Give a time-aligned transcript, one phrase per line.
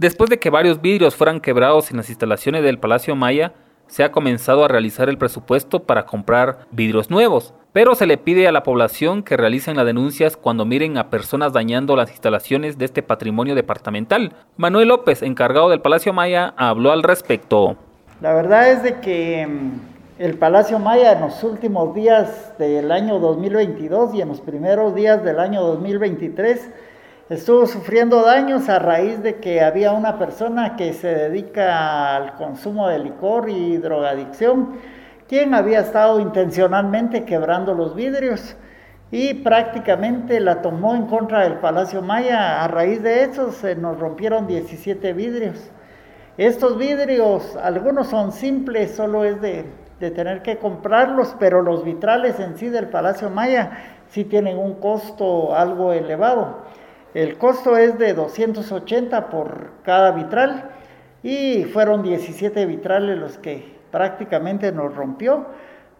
[0.00, 3.52] Después de que varios vidrios fueran quebrados en las instalaciones del Palacio Maya,
[3.86, 8.48] se ha comenzado a realizar el presupuesto para comprar vidrios nuevos, pero se le pide
[8.48, 12.86] a la población que realicen las denuncias cuando miren a personas dañando las instalaciones de
[12.86, 14.32] este patrimonio departamental.
[14.56, 17.76] Manuel López, encargado del Palacio Maya, habló al respecto.
[18.22, 19.70] La verdad es de que mm,
[20.18, 25.22] el Palacio Maya en los últimos días del año 2022 y en los primeros días
[25.22, 26.70] del año 2023
[27.30, 32.88] estuvo sufriendo daños a raíz de que había una persona que se dedica al consumo
[32.88, 34.80] de licor y drogadicción,
[35.28, 38.56] quien había estado intencionalmente quebrando los vidrios
[39.12, 42.64] y prácticamente la tomó en contra del Palacio Maya.
[42.64, 45.70] A raíz de eso se nos rompieron 17 vidrios.
[46.36, 49.66] Estos vidrios, algunos son simples, solo es de,
[50.00, 53.70] de tener que comprarlos, pero los vitrales en sí del Palacio Maya
[54.08, 56.79] sí tienen un costo algo elevado.
[57.12, 60.70] El costo es de 280 por cada vitral
[61.24, 65.46] y fueron 17 vitrales los que prácticamente nos rompió.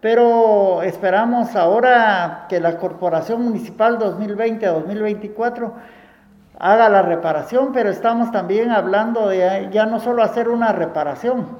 [0.00, 5.72] Pero esperamos ahora que la Corporación Municipal 2020-2024
[6.58, 11.58] haga la reparación, pero estamos también hablando de ya no solo hacer una reparación,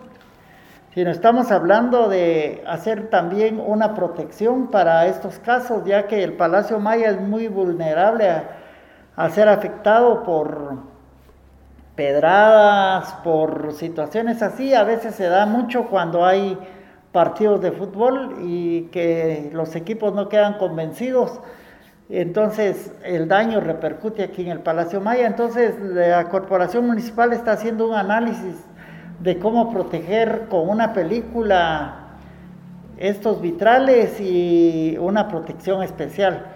[0.94, 6.78] sino estamos hablando de hacer también una protección para estos casos, ya que el Palacio
[6.78, 8.63] Maya es muy vulnerable a
[9.16, 10.78] a ser afectado por
[11.94, 14.74] pedradas, por situaciones así.
[14.74, 16.58] A veces se da mucho cuando hay
[17.12, 21.40] partidos de fútbol y que los equipos no quedan convencidos.
[22.08, 25.26] Entonces el daño repercute aquí en el Palacio Maya.
[25.26, 28.56] Entonces la Corporación Municipal está haciendo un análisis
[29.20, 32.00] de cómo proteger con una película
[32.96, 36.46] estos vitrales y una protección especial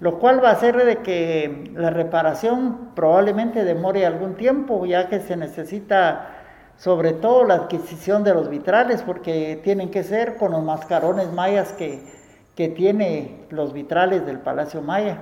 [0.00, 5.20] lo cual va a hacer de que la reparación probablemente demore algún tiempo, ya que
[5.20, 6.30] se necesita
[6.76, 11.72] sobre todo la adquisición de los vitrales, porque tienen que ser con los mascarones mayas
[11.72, 12.02] que,
[12.56, 15.18] que tiene los vitrales del Palacio Maya.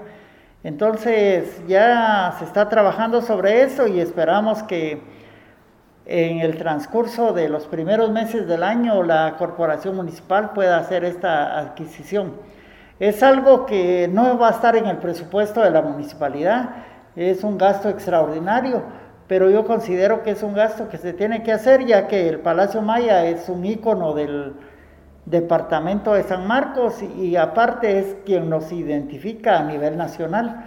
[0.64, 5.02] Entonces ya se está trabajando sobre eso y esperamos que
[6.06, 11.58] en el transcurso de los primeros meses del año la corporación municipal pueda hacer esta
[11.58, 12.32] adquisición.
[13.02, 16.70] Es algo que no va a estar en el presupuesto de la municipalidad,
[17.16, 18.84] es un gasto extraordinario,
[19.26, 22.38] pero yo considero que es un gasto que se tiene que hacer ya que el
[22.38, 24.54] Palacio Maya es un ícono del
[25.26, 30.66] departamento de San Marcos y, aparte es quien nos identifica a nivel nacional.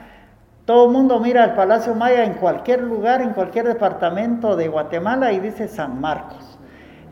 [0.65, 5.31] Todo el mundo mira el Palacio Maya en cualquier lugar, en cualquier departamento de Guatemala
[5.31, 6.59] y dice San Marcos.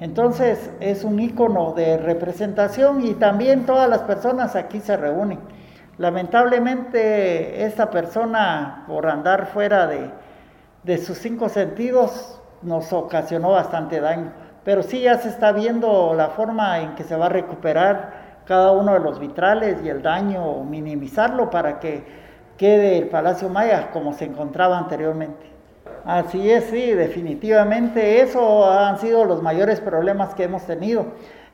[0.03, 5.39] Entonces es un icono de representación y también todas las personas aquí se reúnen.
[5.97, 14.33] Lamentablemente esta persona por andar fuera de, sus cinco sentidos nos ocasionó bastante daño.
[14.65, 18.73] Pero sí ya se está viendo la forma en que se va a recuperar cada
[18.73, 22.03] uno de los vitrales y el daño, minimizarlo para que
[22.57, 25.53] quede el Palacio Maya como se encontraba anteriormente.
[26.05, 31.05] Así es, sí, definitivamente eso han sido los mayores problemas que hemos tenido.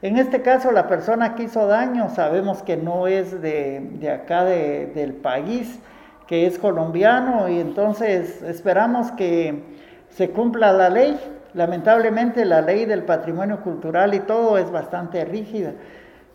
[0.02, 5.14] En este caso, la persona que hizo daño sabemos que no es de, acá del
[5.14, 5.80] país,
[6.26, 9.62] que es colombiano, y entonces esperamos que
[10.10, 11.20] se cumpla la ley.
[11.54, 15.74] Lamentablemente la ley del patrimonio cultural y todo es bastante rígida.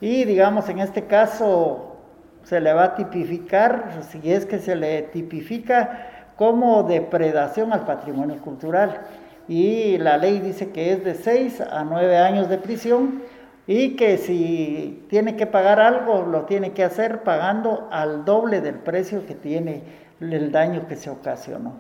[0.01, 1.97] Y digamos, en este caso
[2.45, 8.37] se le va a tipificar, si es que se le tipifica, como depredación al patrimonio
[8.39, 9.01] cultural.
[9.47, 13.23] Y la ley dice que es de 6 a 9 años de prisión
[13.67, 18.77] y que si tiene que pagar algo, lo tiene que hacer pagando al doble del
[18.77, 19.83] precio que tiene
[20.21, 21.75] el daño que se ocasionó.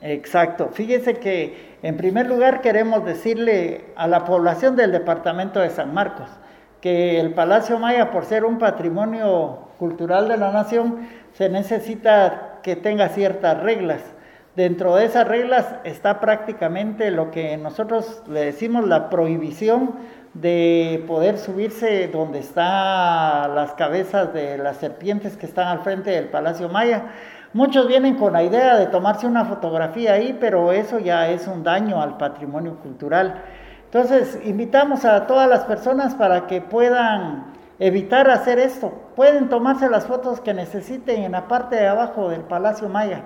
[0.00, 0.68] Exacto.
[0.72, 6.28] Fíjese que en primer lugar queremos decirle a la población del departamento de San Marcos
[6.82, 12.74] que el Palacio Maya, por ser un patrimonio cultural de la nación, se necesita que
[12.74, 14.00] tenga ciertas reglas.
[14.56, 19.96] Dentro de esas reglas está prácticamente lo que nosotros le decimos la prohibición
[20.32, 26.28] de poder subirse donde están las cabezas de las serpientes que están al frente del
[26.28, 27.04] Palacio Maya.
[27.52, 31.62] Muchos vienen con la idea de tomarse una fotografía ahí, pero eso ya es un
[31.62, 33.42] daño al patrimonio cultural.
[33.84, 38.92] Entonces, invitamos a todas las personas para que puedan evitar hacer esto.
[39.16, 43.22] Pueden tomarse las fotos que necesiten en la parte de abajo del Palacio Maya,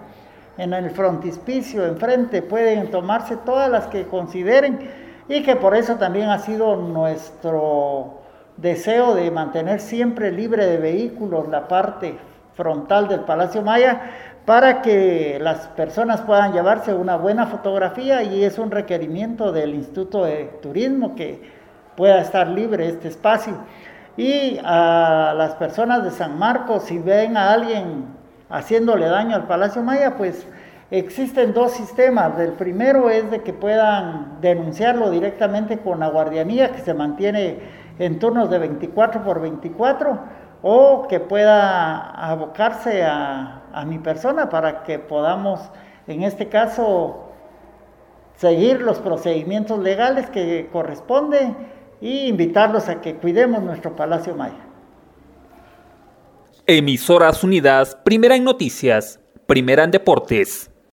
[0.57, 4.91] en el frontispicio, enfrente, pueden tomarse todas las que consideren
[5.29, 8.19] y que por eso también ha sido nuestro
[8.57, 12.19] deseo de mantener siempre libre de vehículos la parte
[12.55, 14.01] frontal del Palacio Maya
[14.45, 20.25] para que las personas puedan llevarse una buena fotografía y es un requerimiento del Instituto
[20.25, 21.41] de Turismo que
[21.97, 23.55] pueda estar libre este espacio.
[24.19, 28.07] Y a las personas de San Marcos, si ven a alguien
[28.51, 30.45] haciéndole daño al Palacio Maya, pues
[30.91, 32.37] existen dos sistemas.
[32.41, 37.61] El primero es de que puedan denunciarlo directamente con la guardianía que se mantiene
[38.01, 40.19] en turnos de 24 por 24
[40.63, 45.61] o que pueda abocarse a, a mi persona para que podamos,
[46.09, 47.31] en este caso,
[48.35, 54.67] seguir los procedimientos legales que corresponden y invitarlos a que cuidemos nuestro Palacio Maya.
[56.67, 60.71] Emisoras Unidas, primera en noticias, primera en deportes.